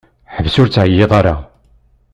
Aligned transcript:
Ḥbes 0.35 0.55
ur 0.61 0.67
ttɛeyyiḍ 0.69 1.11
ara. 1.19 1.35